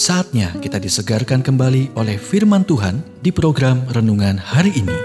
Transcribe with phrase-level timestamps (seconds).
[0.00, 4.96] Saatnya kita disegarkan kembali oleh firman Tuhan di program renungan hari ini.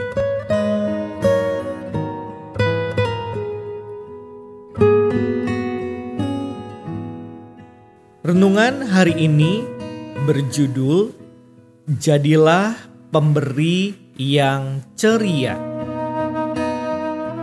[8.23, 9.67] Renungan hari ini
[10.23, 11.11] berjudul
[11.99, 12.79] Jadilah
[13.11, 15.59] Pemberi yang Ceria.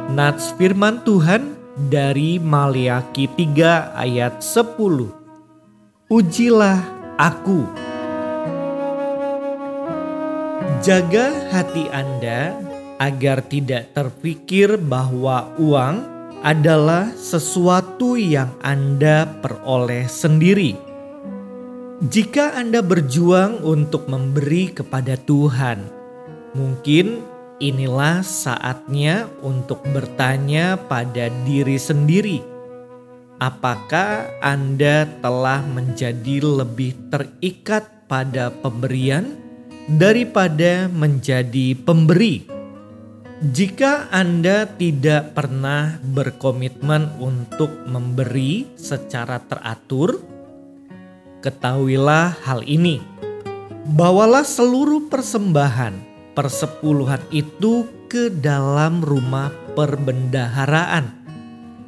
[0.08, 1.52] Nats firman Tuhan
[1.92, 6.08] dari Maliaki 3 ayat 10.
[6.08, 7.62] Ujilah aku.
[10.82, 12.58] Jaga hati Anda
[12.98, 16.02] agar tidak terpikir bahwa uang
[16.42, 20.74] adalah sesuatu yang Anda peroleh sendiri.
[22.02, 25.86] Jika Anda berjuang untuk memberi kepada Tuhan,
[26.58, 27.22] mungkin
[27.62, 32.51] inilah saatnya untuk bertanya pada diri sendiri
[33.42, 39.34] apakah Anda telah menjadi lebih terikat pada pemberian
[39.98, 42.46] daripada menjadi pemberi?
[43.42, 50.22] Jika Anda tidak pernah berkomitmen untuk memberi secara teratur,
[51.42, 53.02] ketahuilah hal ini.
[53.82, 61.10] Bawalah seluruh persembahan persepuluhan itu ke dalam rumah perbendaharaan,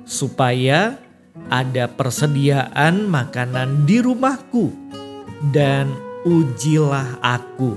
[0.02, 1.03] supaya
[1.50, 4.70] ada persediaan makanan di rumahku,
[5.50, 5.90] dan
[6.22, 7.74] ujilah aku.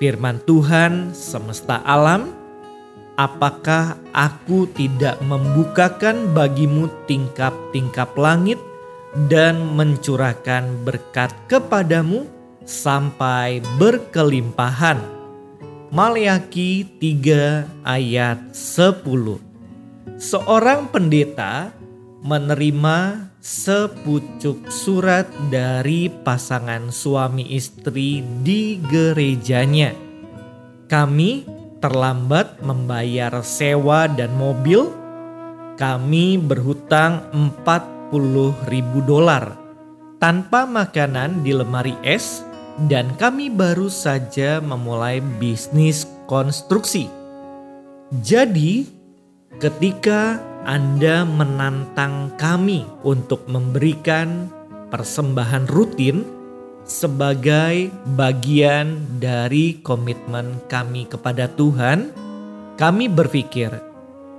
[0.00, 2.32] Firman Tuhan semesta alam,
[3.18, 8.58] apakah aku tidak membukakan bagimu tingkap-tingkap langit
[9.26, 12.24] dan mencurahkan berkat kepadamu
[12.62, 15.02] sampai berkelimpahan?
[15.88, 19.00] Maleaki 3 ayat 10
[20.20, 21.72] Seorang pendeta
[22.22, 29.94] menerima sepucuk surat dari pasangan suami istri di gerejanya.
[30.90, 31.46] Kami
[31.78, 34.90] terlambat membayar sewa dan mobil.
[35.78, 39.54] Kami berhutang 40 ribu dolar
[40.18, 42.42] tanpa makanan di lemari es
[42.90, 47.06] dan kami baru saja memulai bisnis konstruksi.
[48.22, 48.97] Jadi,
[49.58, 54.46] ketika anda menantang kami untuk memberikan
[54.94, 56.22] persembahan rutin
[56.86, 62.14] sebagai bagian dari komitmen kami kepada Tuhan,
[62.78, 63.74] kami berpikir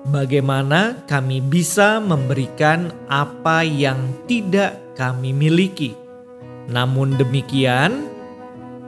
[0.08, 5.94] bagaimana kami bisa memberikan apa yang tidak kami miliki.
[6.72, 8.08] Namun demikian,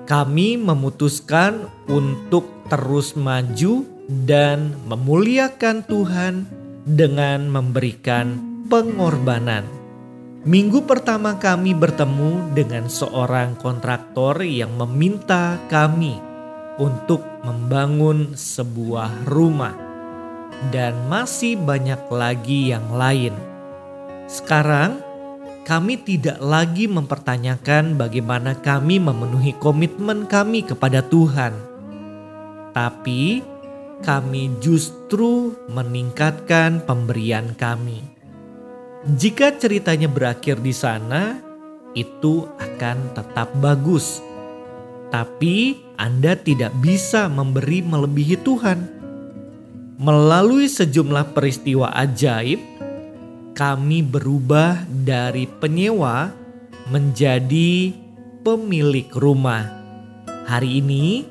[0.08, 6.48] kami memutuskan untuk terus maju dan memuliakan Tuhan
[6.86, 8.40] dengan memberikan
[8.72, 9.68] pengorbanan.
[10.42, 16.18] Minggu pertama kami bertemu dengan seorang kontraktor yang meminta kami
[16.82, 19.78] untuk membangun sebuah rumah
[20.74, 23.38] dan masih banyak lagi yang lain.
[24.26, 24.98] Sekarang
[25.62, 31.54] kami tidak lagi mempertanyakan bagaimana kami memenuhi komitmen kami kepada Tuhan.
[32.74, 33.51] Tapi
[34.02, 38.02] kami justru meningkatkan pemberian kami.
[39.02, 41.42] Jika ceritanya berakhir di sana,
[41.98, 44.22] itu akan tetap bagus.
[45.10, 48.80] Tapi Anda tidak bisa memberi melebihi Tuhan.
[50.02, 52.62] Melalui sejumlah peristiwa ajaib,
[53.54, 56.34] kami berubah dari penyewa
[56.90, 57.94] menjadi
[58.42, 59.70] pemilik rumah.
[60.50, 61.26] Hari ini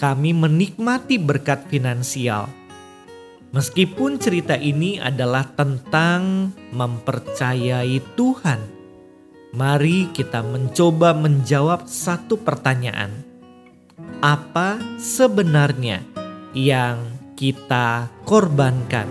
[0.00, 2.48] kami menikmati berkat finansial.
[3.52, 8.60] Meskipun cerita ini adalah tentang mempercayai Tuhan,
[9.52, 13.12] mari kita mencoba menjawab satu pertanyaan:
[14.24, 16.00] apa sebenarnya
[16.56, 17.04] yang
[17.36, 19.04] kita korbankan?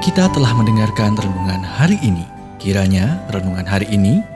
[0.00, 2.24] Kita telah mendengarkan renungan hari ini.
[2.56, 4.35] Kiranya renungan hari ini